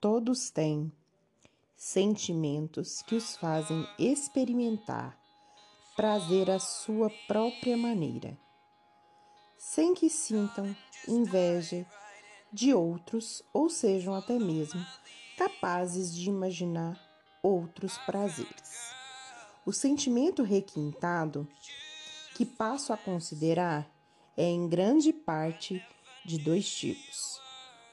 todos 0.00 0.50
têm 0.50 0.92
sentimentos 1.76 3.02
que 3.02 3.16
os 3.16 3.36
fazem 3.36 3.86
experimentar 3.98 5.18
prazer 5.96 6.48
à 6.50 6.60
sua 6.60 7.10
própria 7.26 7.76
maneira, 7.76 8.38
sem 9.56 9.94
que 9.94 10.08
sintam 10.08 10.74
inveja 11.08 11.84
de 12.52 12.72
outros 12.72 13.42
ou 13.52 13.68
sejam 13.68 14.14
até 14.14 14.38
mesmo 14.38 14.84
capazes 15.36 16.14
de 16.14 16.28
imaginar 16.28 16.96
outros 17.42 17.98
prazeres. 17.98 18.92
O 19.66 19.72
sentimento 19.72 20.44
requintado, 20.44 21.48
que 22.36 22.46
passo 22.46 22.92
a 22.92 22.96
considerar, 22.96 23.90
é 24.36 24.44
em 24.44 24.68
grande 24.68 25.12
parte 25.12 25.84
de 26.24 26.38
dois 26.38 26.70
tipos: 26.70 27.40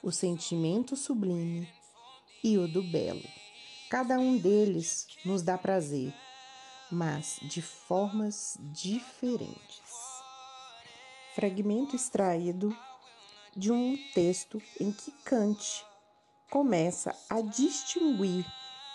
o 0.02 0.12
sentimento 0.12 0.96
sublime 0.96 1.68
e 2.46 2.56
o 2.56 2.68
do 2.68 2.80
belo. 2.80 3.28
Cada 3.90 4.20
um 4.20 4.38
deles 4.38 5.08
nos 5.24 5.42
dá 5.42 5.58
prazer, 5.58 6.14
mas 6.88 7.40
de 7.42 7.60
formas 7.60 8.56
diferentes. 8.72 9.82
Fragmento 11.34 11.96
extraído 11.96 12.74
de 13.56 13.72
um 13.72 13.98
texto 14.14 14.62
em 14.80 14.92
que 14.92 15.10
Kant 15.24 15.84
começa 16.48 17.12
a 17.28 17.40
distinguir 17.40 18.46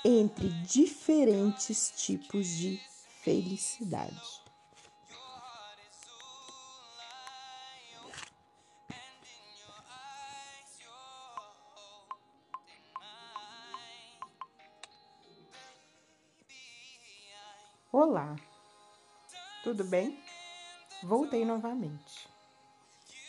entre 0.05 0.47
diferentes 0.63 1.91
tipos 1.97 2.47
de 2.47 2.79
felicidade. 3.21 4.40
Olá, 17.93 18.37
tudo 19.65 19.83
bem? 19.83 20.17
Voltei 21.03 21.43
novamente. 21.43 22.29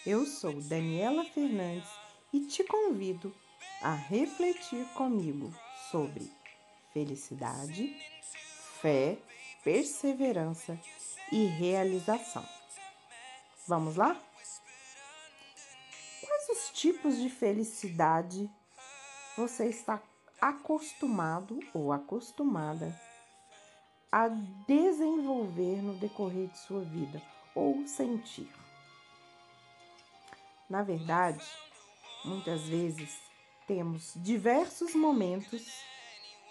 Eu 0.07 0.25
sou 0.25 0.53
Daniela 0.63 1.25
Fernandes 1.25 1.91
e 2.33 2.47
te 2.47 2.63
convido 2.63 3.35
a 3.81 3.93
refletir 3.93 4.87
comigo 4.95 5.53
sobre 5.91 6.31
felicidade, 6.93 7.93
fé, 8.81 9.19
perseverança 9.65 10.79
e 11.33 11.45
realização. 11.47 12.47
Vamos 13.67 13.97
lá? 13.97 14.15
Quais 16.21 16.49
os 16.51 16.71
tipos 16.71 17.17
de 17.17 17.29
felicidade 17.29 18.49
você 19.37 19.67
está 19.67 20.01
acostumado 20.41 21.59
ou 21.75 21.91
acostumada 21.91 22.97
a 24.13 24.29
desenvolver 24.69 25.83
no 25.83 25.95
decorrer 25.95 26.47
de 26.49 26.59
sua 26.59 26.83
vida 26.83 27.23
ou 27.55 27.87
sentir? 27.87 28.53
Na 30.69 30.83
verdade, 30.83 31.43
muitas 32.23 32.63
vezes 32.69 33.19
temos 33.67 34.13
diversos 34.17 34.95
momentos 34.95 35.67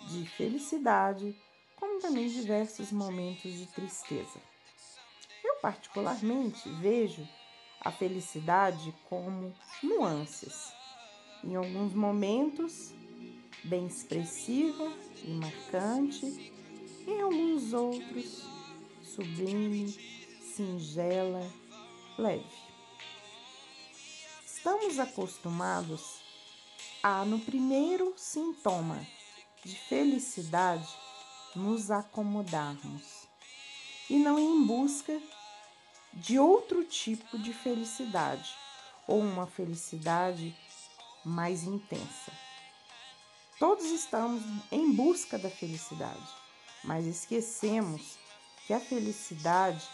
de 0.09 0.25
felicidade, 0.25 1.35
como 1.75 2.01
também 2.01 2.27
diversos 2.27 2.91
momentos 2.91 3.53
de 3.53 3.67
tristeza. 3.67 4.41
Eu, 5.43 5.55
particularmente, 5.57 6.67
vejo 6.81 7.27
a 7.79 7.91
felicidade 7.91 8.93
como 9.09 9.53
nuances. 9.83 10.73
Em 11.43 11.55
alguns 11.55 11.93
momentos, 11.93 12.93
bem 13.63 13.87
expressiva 13.87 14.91
e 15.23 15.31
marcante, 15.31 16.25
em 17.07 17.21
alguns 17.21 17.50
outros, 17.73 18.43
sublime, 19.03 19.91
singela, 20.55 21.41
leve. 22.17 22.45
Estamos 24.45 24.99
acostumados 24.99 26.21
a, 27.01 27.25
no 27.25 27.39
primeiro 27.39 28.13
sintoma 28.15 29.05
de 29.63 29.75
felicidade, 29.75 30.87
nos 31.55 31.91
acomodarmos 31.91 33.27
e 34.09 34.17
não 34.17 34.37
em 34.37 34.65
busca 34.65 35.21
de 36.13 36.37
outro 36.37 36.83
tipo 36.83 37.37
de 37.39 37.53
felicidade 37.53 38.55
ou 39.07 39.19
uma 39.19 39.47
felicidade 39.47 40.55
mais 41.23 41.63
intensa. 41.63 42.31
Todos 43.59 43.85
estamos 43.85 44.43
em 44.71 44.91
busca 44.91 45.37
da 45.37 45.49
felicidade, 45.49 46.40
mas 46.83 47.05
esquecemos 47.05 48.17
que 48.65 48.73
a 48.73 48.79
felicidade 48.79 49.87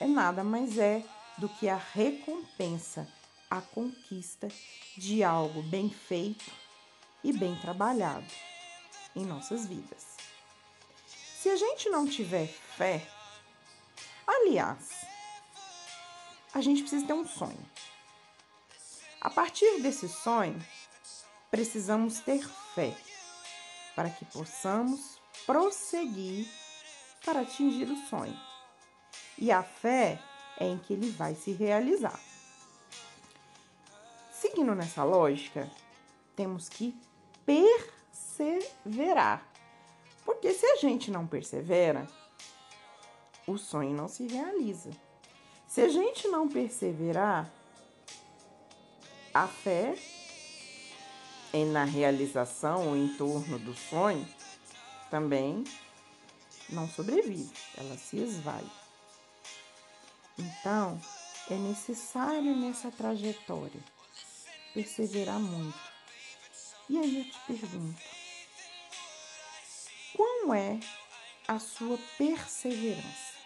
é 0.00 0.06
nada 0.06 0.42
mais 0.42 0.78
é 0.78 1.04
do 1.38 1.48
que 1.48 1.68
a 1.68 1.76
recompensa 1.76 3.08
a 3.50 3.60
conquista 3.60 4.48
de 4.96 5.24
algo 5.24 5.62
bem 5.62 5.90
feito 5.90 6.50
e 7.24 7.32
bem 7.32 7.56
trabalhado 7.60 8.26
em 9.14 9.26
nossas 9.26 9.66
vidas. 9.66 10.06
Se 11.36 11.48
a 11.48 11.56
gente 11.56 11.88
não 11.88 12.06
tiver 12.06 12.46
fé, 12.46 13.06
aliás, 14.26 15.04
a 16.54 16.60
gente 16.60 16.82
precisa 16.82 17.06
ter 17.06 17.12
um 17.12 17.26
sonho. 17.26 17.70
A 19.20 19.30
partir 19.30 19.82
desse 19.82 20.08
sonho, 20.08 20.58
precisamos 21.50 22.20
ter 22.20 22.46
fé 22.74 22.96
para 23.96 24.10
que 24.10 24.24
possamos 24.26 25.19
prosseguir 25.46 26.46
para 27.24 27.40
atingir 27.40 27.90
o 27.90 27.96
sonho. 28.08 28.38
E 29.38 29.50
a 29.50 29.62
fé 29.62 30.20
é 30.58 30.66
em 30.66 30.76
que 30.78 30.92
ele 30.92 31.10
vai 31.10 31.34
se 31.34 31.52
realizar. 31.52 32.20
Seguindo 34.32 34.74
nessa 34.74 35.02
lógica, 35.04 35.70
temos 36.36 36.68
que 36.68 36.94
perseverar. 37.44 39.46
Porque 40.24 40.52
se 40.52 40.66
a 40.66 40.76
gente 40.76 41.10
não 41.10 41.26
persevera, 41.26 42.06
o 43.46 43.58
sonho 43.58 43.94
não 43.94 44.08
se 44.08 44.26
realiza. 44.26 44.90
Se 45.66 45.82
a 45.82 45.88
gente 45.88 46.28
não 46.28 46.48
perseverar, 46.48 47.50
a 49.32 49.46
fé 49.46 49.94
é 51.52 51.64
na 51.64 51.84
realização 51.84 52.88
ou 52.88 52.96
em 52.96 53.08
torno 53.16 53.58
do 53.58 53.74
sonho 53.74 54.26
também 55.10 55.64
não 56.68 56.88
sobrevive, 56.88 57.50
ela 57.76 57.96
se 57.96 58.16
esvai. 58.18 58.64
Então, 60.38 61.00
é 61.50 61.54
necessário 61.54 62.56
nessa 62.56 62.90
trajetória 62.90 63.80
perseverar 64.72 65.38
muito. 65.38 65.78
E 66.88 66.98
aí 66.98 67.18
eu 67.18 67.24
te 67.24 67.38
pergunto: 67.46 68.02
qual 70.16 70.54
é 70.54 70.78
a 71.46 71.58
sua 71.58 71.98
perseverança? 72.16 73.40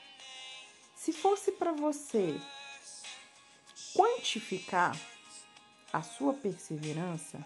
Se 0.95 1.13
fosse 1.13 1.53
para 1.53 1.73
você 1.73 2.41
quantificar 3.95 4.97
a 5.93 6.03
sua 6.03 6.35
perseverança 6.35 7.45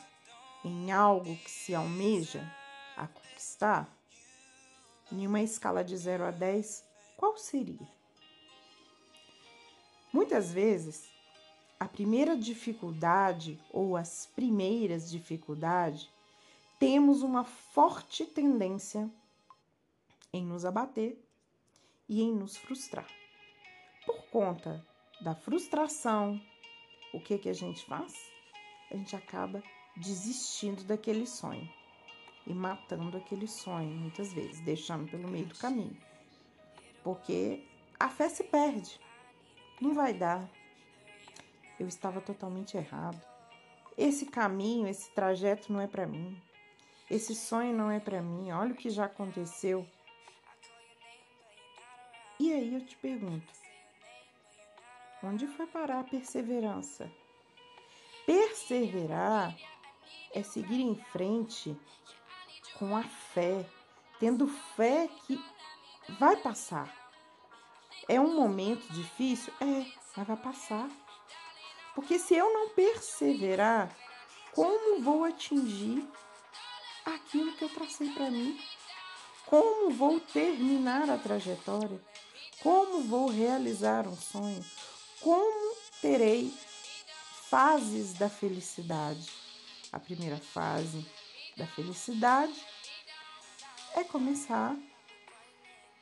em 0.65 0.91
algo 0.91 1.37
que 1.37 1.51
se 1.51 1.75
almeja 1.75 2.43
a 2.97 3.07
conquistar, 3.07 3.98
em 5.11 5.27
uma 5.27 5.43
escala 5.43 5.83
de 5.83 5.97
0 5.97 6.25
a 6.25 6.31
10, 6.31 6.85
qual 7.17 7.37
seria? 7.37 7.89
Muitas 10.13 10.53
vezes 10.53 11.09
a 11.79 11.87
primeira 11.87 12.37
dificuldade 12.37 13.59
ou 13.71 13.97
as 13.97 14.27
primeiras 14.27 15.09
dificuldades, 15.11 16.09
temos 16.79 17.23
uma 17.23 17.45
forte 17.45 18.25
tendência 18.25 19.09
em 20.33 20.45
nos 20.45 20.65
abater 20.65 21.17
e 22.09 22.21
em 22.21 22.35
nos 22.35 22.57
frustrar. 22.57 23.07
Por 24.05 24.25
conta 24.27 24.85
da 25.21 25.35
frustração, 25.35 26.41
o 27.13 27.21
que 27.21 27.39
que 27.39 27.49
a 27.49 27.55
gente 27.55 27.85
faz? 27.85 28.15
A 28.91 28.97
gente 28.97 29.15
acaba 29.15 29.63
desistindo 29.97 30.83
daquele 30.85 31.27
sonho 31.27 31.69
e 32.49 32.55
matando 32.55 33.19
aquele 33.19 33.47
sonho 33.47 33.91
muitas 33.91 34.33
vezes, 34.33 34.61
deixando 34.61 35.09
pelo 35.11 35.29
meio 35.29 35.47
do 35.47 35.55
caminho. 35.55 35.97
Porque 37.05 37.63
a 38.01 38.09
fé 38.09 38.29
se 38.29 38.43
perde. 38.45 38.99
Não 39.81 39.95
vai 39.95 40.13
dar, 40.15 40.49
eu 41.79 41.87
estava 41.87 42.21
totalmente 42.21 42.77
errado. 42.77 43.23
Esse 43.97 44.27
caminho, 44.27 44.89
esse 44.89 45.11
trajeto 45.11 45.73
não 45.73 45.81
é 45.81 45.87
para 45.87 46.07
mim. 46.07 46.41
Esse 47.11 47.35
sonho 47.35 47.77
não 47.77 47.91
é 47.91 48.01
para 48.01 48.21
mim. 48.23 48.51
Olha 48.51 48.73
o 48.73 48.77
que 48.77 48.91
já 48.91 49.05
aconteceu. 49.05 49.87
E 52.41 52.53
aí 52.53 52.75
eu 52.75 52.85
te 52.85 52.97
pergunto: 52.97 53.53
onde 55.23 55.47
foi 55.47 55.67
parar 55.67 56.01
a 56.01 56.05
perseverança? 56.05 57.11
Perseverar 58.27 59.57
é 60.33 60.43
seguir 60.43 60.81
em 60.81 60.95
frente 60.95 61.77
com 62.79 62.97
a 62.97 63.03
fé, 63.03 63.67
tendo 64.21 64.47
fé 64.47 65.09
que 65.27 65.43
vai 66.19 66.37
passar. 66.37 66.95
É 68.09 68.21
um 68.21 68.35
momento 68.35 68.91
difícil? 68.93 69.53
É, 69.61 69.87
mas 70.17 70.27
vai 70.27 70.37
passar. 70.37 70.89
Porque 71.95 72.19
se 72.19 72.35
eu 72.35 72.53
não 72.53 72.71
perseverar, 72.71 73.95
como 74.55 75.03
vou 75.03 75.25
atingir 75.25 76.09
aquilo 77.05 77.53
que 77.53 77.65
eu 77.65 77.69
tracei 77.69 78.11
para 78.11 78.31
mim? 78.31 78.59
Como 79.47 79.91
vou 79.91 80.21
terminar 80.21 81.09
a 81.11 81.19
trajetória? 81.19 82.01
Como 82.63 83.03
vou 83.03 83.29
realizar 83.29 84.07
um 84.07 84.17
sonho? 84.17 84.65
Como 85.21 85.77
terei 86.01 86.53
fases 87.49 88.13
da 88.13 88.29
felicidade? 88.29 89.29
A 89.91 89.99
primeira 89.99 90.37
fase 90.37 91.07
da 91.59 91.67
felicidade 91.67 92.65
é 93.97 94.05
começar 94.05 94.77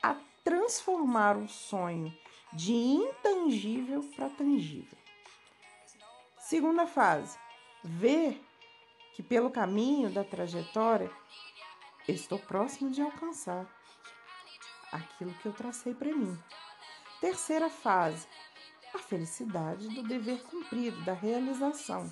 a 0.02 0.14
transformar 0.44 1.36
o 1.36 1.48
sonho 1.48 2.16
de 2.52 2.74
intangível 2.74 4.02
para 4.14 4.28
tangível. 4.28 4.98
Segunda 6.38 6.86
fase, 6.86 7.38
ver 7.82 8.40
que 9.14 9.22
pelo 9.22 9.50
caminho 9.50 10.10
da 10.10 10.22
trajetória 10.22 11.10
estou 12.06 12.38
próximo 12.38 12.90
de 12.90 13.00
alcançar 13.00 13.66
aquilo 14.92 15.32
que 15.34 15.46
eu 15.46 15.52
tracei 15.52 15.94
para 15.94 16.14
mim. 16.14 16.38
Terceira 17.20 17.70
fase, 17.70 18.28
a 18.94 18.98
felicidade 18.98 19.88
do 19.88 20.02
dever 20.02 20.42
cumprido, 20.42 21.02
da 21.02 21.14
realização. 21.14 22.08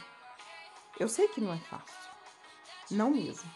Eu 0.99 1.09
sei 1.09 1.29
que 1.29 1.41
não 1.41 1.53
é 1.53 1.59
fácil, 1.59 2.14
não 2.91 3.11
mesmo. 3.11 3.51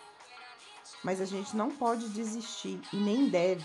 Mas 1.03 1.21
a 1.21 1.25
gente 1.25 1.57
não 1.57 1.71
pode 1.71 2.09
desistir 2.09 2.81
e 2.93 2.97
nem 2.97 3.29
deve 3.29 3.65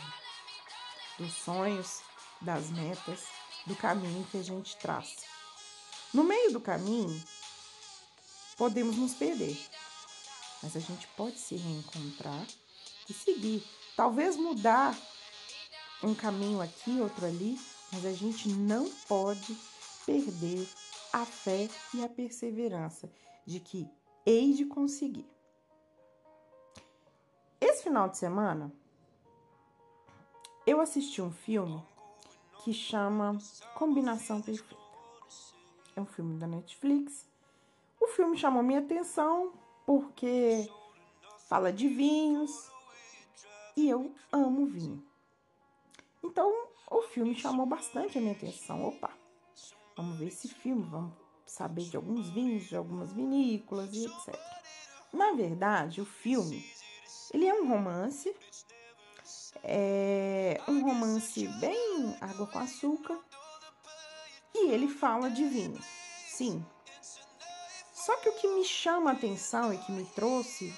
dos 1.18 1.33
sonhos, 1.33 2.01
das 2.42 2.69
metas, 2.69 3.25
do 3.65 3.75
caminho 3.75 4.27
que 4.30 4.38
a 4.38 4.44
gente 4.44 4.75
traça. 4.77 5.21
No 6.13 6.24
meio 6.24 6.51
do 6.51 6.60
caminho, 6.60 7.24
podemos 8.57 8.98
nos 8.98 9.13
perder, 9.13 9.57
mas 10.62 10.75
a 10.75 10.80
gente 10.80 11.07
pode 11.15 11.39
se 11.39 11.56
reencontrar 11.56 12.45
e 13.10 13.13
seguir. 13.13 13.63
Talvez 13.95 14.36
mudar 14.36 14.98
um 16.04 16.13
caminho 16.13 16.62
aqui, 16.62 17.00
outro 17.00 17.25
ali, 17.25 17.60
mas 17.92 18.06
a 18.06 18.13
gente 18.13 18.50
não 18.50 18.89
pode 19.07 19.57
perder 20.06 20.68
a 21.12 21.25
fé 21.25 21.69
e 21.94 22.04
a 22.04 22.10
perseverança 22.10 23.10
de 23.45 23.60
que 23.60 23.88
hei 24.25 24.54
de 24.54 24.65
conseguir. 24.65 25.32
Esse 27.83 27.89
final 27.89 28.07
de 28.07 28.18
semana, 28.18 28.71
eu 30.65 30.80
assisti 30.80 31.21
um 31.21 31.33
filme 31.33 31.83
que 32.63 32.71
chama 32.71 33.38
Combinação 33.75 34.41
Perfeita. 34.41 34.81
É 35.94 36.00
um 36.00 36.06
filme 36.06 36.39
da 36.39 36.47
Netflix. 36.47 37.27
O 38.00 38.07
filme 38.07 38.38
chamou 38.38 38.63
minha 38.63 38.80
atenção 38.80 39.51
porque 39.85 40.65
fala 41.50 41.74
de 41.74 41.89
vinhos, 41.89 42.71
e 43.75 43.89
eu 43.89 44.15
amo 44.31 44.65
vinho. 44.65 45.03
Então, 46.24 46.69
o 46.89 47.01
filme 47.01 47.36
chamou 47.36 47.65
bastante 47.65 48.18
a 48.18 48.21
minha 48.21 48.33
atenção. 48.33 48.81
Opa, 48.86 49.12
vamos 49.97 50.18
ver 50.19 50.27
esse 50.27 50.47
filme, 50.47 50.83
vamos 50.83 51.12
saber 51.45 51.83
de 51.83 51.97
alguns 51.97 52.29
vinhos, 52.29 52.63
de 52.63 52.77
algumas 52.77 53.12
vinícolas 53.12 53.94
e 53.94 54.06
etc. 54.06 54.39
Na 55.12 55.33
verdade, 55.33 56.00
o 56.00 56.06
filme, 56.06 56.63
ele 57.33 57.47
é 57.47 57.53
um 57.53 57.68
romance, 57.68 58.35
é 59.63 60.62
um 60.68 60.83
romance 60.83 61.47
bem 61.59 62.15
água 62.21 62.45
com 62.47 62.59
açúcar, 62.59 63.19
e 64.53 64.71
ele 64.71 64.88
fala 64.88 65.31
de 65.31 65.44
vinho, 65.45 65.81
sim. 66.27 66.63
Só 67.91 68.15
que 68.18 68.30
o 68.30 68.33
que 68.33 68.47
me 68.50 68.63
chama 68.63 69.12
a 69.12 69.13
atenção 69.13 69.74
e 69.74 69.77
que 69.77 69.91
me 69.91 70.06
trouxe 70.06 70.74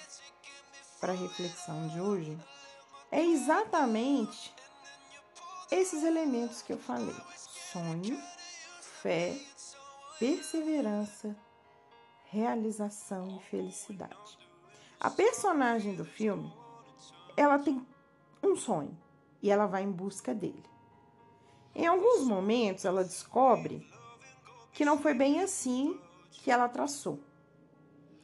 para 1.00 1.12
a 1.12 1.16
reflexão 1.16 1.88
de 1.90 2.00
hoje 2.00 2.38
é 3.12 3.22
exatamente 3.22 4.54
esses 5.72 6.04
elementos 6.04 6.62
que 6.62 6.74
eu 6.74 6.78
falei: 6.78 7.16
sonho, 7.74 8.22
fé, 9.02 9.36
perseverança, 10.20 11.36
realização 12.26 13.38
e 13.38 13.50
felicidade. 13.50 14.45
A 15.00 15.10
personagem 15.10 15.96
do 15.96 16.06
filme, 16.06 16.52
ela 17.36 17.60
tem 17.60 17.86
um 18.42 18.56
sonho 18.56 18.98
e 19.42 19.52
ela 19.52 19.66
vai 19.66 19.84
em 19.84 19.92
busca 19.92 20.34
dele. 20.34 20.64
Em 21.74 21.86
alguns 21.86 22.26
momentos, 22.26 22.86
ela 22.86 23.04
descobre 23.04 23.86
que 24.72 24.86
não 24.86 24.98
foi 24.98 25.14
bem 25.14 25.42
assim 25.42 26.00
que 26.32 26.50
ela 26.50 26.70
traçou. 26.70 27.20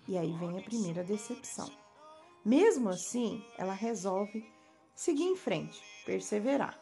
E 0.07 0.17
aí 0.17 0.31
vem 0.33 0.57
a 0.57 0.63
primeira 0.63 1.03
decepção. 1.03 1.69
Mesmo 2.43 2.89
assim, 2.89 3.45
ela 3.57 3.73
resolve 3.73 4.49
seguir 4.95 5.25
em 5.25 5.35
frente, 5.35 5.81
perseverar, 6.05 6.79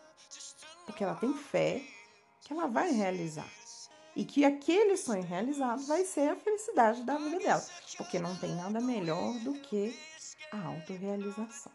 porque 0.86 1.04
ela 1.04 1.16
tem 1.16 1.34
fé 1.34 1.84
que 2.42 2.54
ela 2.54 2.68
vai 2.68 2.92
realizar 2.92 3.48
e 4.20 4.26
que 4.26 4.44
aquele 4.44 4.98
sonho 4.98 5.24
realizado 5.24 5.82
vai 5.86 6.04
ser 6.04 6.30
a 6.32 6.36
felicidade 6.36 7.04
da 7.04 7.18
vida 7.18 7.40
dela, 7.40 7.66
porque 7.96 8.20
não 8.20 8.36
tem 8.36 8.54
nada 8.54 8.82
melhor 8.82 9.34
do 9.46 9.54
que 9.54 9.98
a 10.52 10.58
autorrealização. 10.58 11.72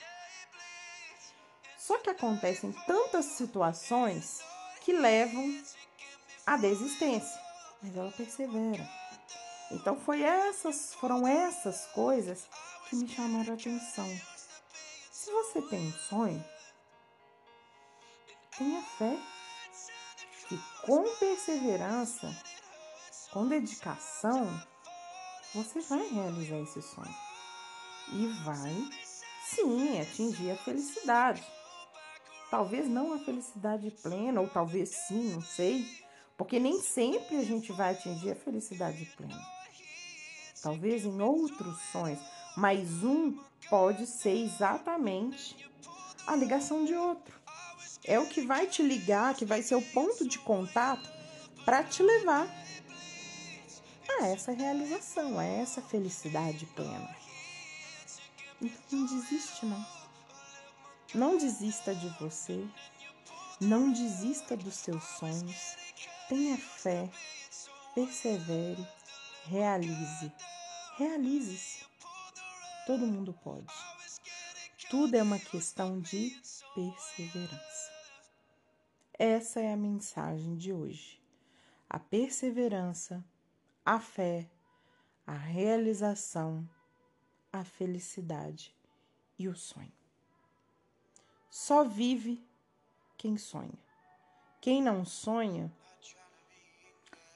Só 1.78 1.96
que 1.96 2.10
acontecem 2.10 2.70
tantas 2.86 3.24
situações 3.24 4.42
que 4.82 4.92
levam 4.92 5.58
à 6.46 6.58
desistência, 6.58 7.40
mas 7.82 7.96
ela 7.96 8.12
persevera. 8.12 8.86
Então 9.70 9.98
foi 9.98 10.20
essas, 10.20 10.92
foram 10.92 11.26
essas 11.26 11.86
coisas 11.94 12.46
que 12.90 12.96
me 12.96 13.08
chamaram 13.08 13.52
a 13.52 13.56
atenção. 13.56 14.20
Se 15.10 15.30
você 15.30 15.62
tem 15.62 15.80
um 15.80 15.92
sonho, 15.92 16.44
tenha 18.58 18.82
fé 18.98 19.18
que 20.54 20.86
com 20.86 21.02
perseverança, 21.16 22.34
com 23.32 23.48
dedicação, 23.48 24.48
você 25.54 25.80
vai 25.80 26.06
realizar 26.08 26.58
esse 26.58 26.80
sonho 26.82 27.14
e 28.12 28.26
vai 28.44 28.88
sim 29.44 30.00
atingir 30.00 30.52
a 30.52 30.56
felicidade. 30.56 31.44
Talvez 32.50 32.88
não 32.88 33.14
a 33.14 33.18
felicidade 33.18 33.90
plena, 34.02 34.40
ou 34.40 34.48
talvez 34.48 34.90
sim, 34.90 35.32
não 35.32 35.42
sei, 35.42 35.84
porque 36.36 36.60
nem 36.60 36.80
sempre 36.80 37.36
a 37.36 37.44
gente 37.44 37.72
vai 37.72 37.92
atingir 37.92 38.30
a 38.30 38.36
felicidade 38.36 39.04
plena. 39.16 39.40
Talvez 40.62 41.04
em 41.04 41.20
outros 41.20 41.80
sonhos, 41.90 42.20
mas 42.56 43.02
um 43.02 43.38
pode 43.68 44.06
ser 44.06 44.36
exatamente 44.44 45.68
a 46.26 46.36
ligação 46.36 46.84
de 46.84 46.94
outro. 46.94 47.43
É 48.04 48.18
o 48.18 48.26
que 48.26 48.42
vai 48.42 48.66
te 48.66 48.82
ligar, 48.82 49.34
que 49.34 49.44
vai 49.44 49.62
ser 49.62 49.76
o 49.76 49.82
ponto 49.82 50.28
de 50.28 50.38
contato 50.38 51.10
para 51.64 51.82
te 51.82 52.02
levar 52.02 52.48
a 54.20 54.26
essa 54.26 54.52
realização, 54.52 55.38
a 55.38 55.44
essa 55.44 55.80
felicidade 55.80 56.66
plena. 56.66 57.16
Então 58.60 58.98
não 58.98 59.06
desiste 59.06 59.66
não. 59.66 59.86
Não 61.14 61.38
desista 61.38 61.94
de 61.94 62.08
você. 62.20 62.66
Não 63.60 63.92
desista 63.92 64.56
dos 64.56 64.74
seus 64.74 65.02
sonhos. 65.18 65.76
Tenha 66.28 66.58
fé. 66.58 67.08
Persevere. 67.94 68.86
Realize. 69.46 70.32
Realize-se. 70.98 71.84
Todo 72.86 73.06
mundo 73.06 73.32
pode. 73.44 73.72
Tudo 74.90 75.14
é 75.14 75.22
uma 75.22 75.38
questão 75.38 76.00
de 76.00 76.36
perseverança. 76.74 77.73
Essa 79.18 79.60
é 79.60 79.72
a 79.72 79.76
mensagem 79.76 80.56
de 80.56 80.72
hoje. 80.72 81.22
A 81.88 82.00
perseverança, 82.00 83.24
a 83.84 84.00
fé, 84.00 84.50
a 85.24 85.34
realização, 85.34 86.68
a 87.52 87.62
felicidade 87.62 88.74
e 89.38 89.46
o 89.48 89.54
sonho. 89.54 89.92
Só 91.48 91.84
vive 91.84 92.44
quem 93.16 93.38
sonha. 93.38 93.78
Quem 94.60 94.82
não 94.82 95.04
sonha 95.04 95.72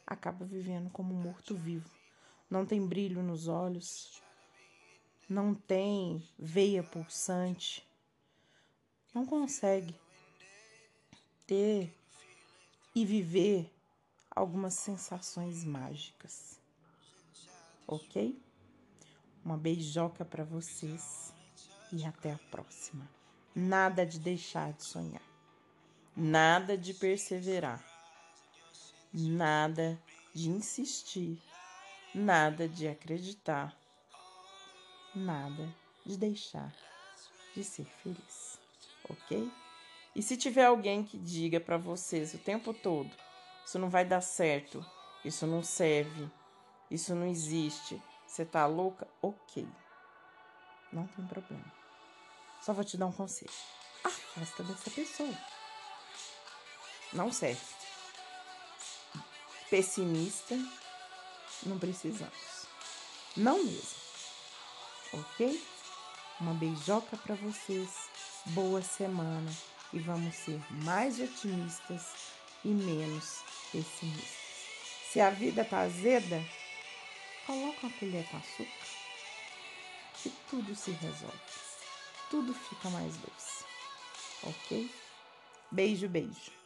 acaba 0.04 0.44
vivendo 0.44 0.90
como 0.90 1.14
morto-vivo. 1.14 1.88
Não 2.50 2.66
tem 2.66 2.84
brilho 2.84 3.22
nos 3.22 3.46
olhos, 3.46 4.20
não 5.28 5.54
tem 5.54 6.28
veia 6.36 6.82
pulsante, 6.82 7.86
não 9.14 9.24
consegue 9.24 9.94
ter 11.48 11.98
e 12.94 13.06
viver 13.06 13.74
algumas 14.30 14.74
sensações 14.74 15.64
mágicas. 15.64 16.60
Ok? 17.86 18.38
Uma 19.42 19.56
beijoca 19.56 20.24
para 20.26 20.44
vocês 20.44 21.32
e 21.90 22.04
até 22.04 22.32
a 22.32 22.38
próxima. 22.50 23.08
Nada 23.54 24.04
de 24.04 24.20
deixar 24.20 24.72
de 24.74 24.84
sonhar. 24.84 25.22
Nada 26.14 26.76
de 26.76 26.92
perseverar. 26.92 27.82
Nada 29.12 29.98
de 30.34 30.50
insistir. 30.50 31.42
Nada 32.14 32.68
de 32.68 32.86
acreditar. 32.86 33.74
Nada 35.14 35.74
de 36.04 36.16
deixar 36.18 36.74
de 37.54 37.64
ser 37.64 37.86
feliz. 37.86 38.58
OK? 39.08 39.50
E 40.14 40.22
se 40.22 40.36
tiver 40.36 40.64
alguém 40.64 41.04
que 41.04 41.18
diga 41.18 41.60
para 41.60 41.76
vocês 41.76 42.34
o 42.34 42.38
tempo 42.38 42.72
todo, 42.72 43.10
isso 43.64 43.78
não 43.78 43.88
vai 43.88 44.04
dar 44.04 44.20
certo, 44.20 44.84
isso 45.24 45.46
não 45.46 45.62
serve, 45.62 46.30
isso 46.90 47.14
não 47.14 47.26
existe, 47.26 48.02
você 48.26 48.44
tá 48.44 48.66
louca? 48.66 49.06
Ok. 49.22 49.66
Não 50.92 51.06
tem 51.08 51.26
problema. 51.26 51.72
Só 52.62 52.72
vou 52.72 52.84
te 52.84 52.96
dar 52.96 53.06
um 53.06 53.12
conselho. 53.12 53.52
Afasta 54.02 54.62
dessa 54.62 54.90
pessoa. 54.90 55.34
Não 57.12 57.30
serve. 57.32 57.60
Pessimista, 59.70 60.56
não 61.64 61.78
precisamos. 61.78 62.66
Não 63.36 63.62
mesmo. 63.62 63.98
Ok? 65.12 65.62
Uma 66.40 66.54
beijoca 66.54 67.16
para 67.18 67.34
vocês. 67.34 68.08
Boa 68.46 68.80
semana 68.82 69.50
e 69.92 69.98
vamos 69.98 70.34
ser 70.34 70.60
mais 70.84 71.18
otimistas 71.20 72.14
e 72.64 72.68
menos 72.68 73.42
pessimistas. 73.72 74.36
Se 75.10 75.20
a 75.20 75.30
vida 75.30 75.64
tá 75.64 75.80
azeda, 75.80 76.44
coloca 77.46 77.86
uma 77.86 77.92
colher 77.98 78.26
com 78.28 78.36
açúcar 78.36 78.88
e 80.26 80.30
tudo 80.50 80.74
se 80.74 80.90
resolve. 80.90 81.38
Tudo 82.30 82.52
fica 82.52 82.90
mais 82.90 83.16
doce. 83.16 83.64
Ok? 84.42 84.90
Beijo, 85.70 86.08
beijo. 86.08 86.57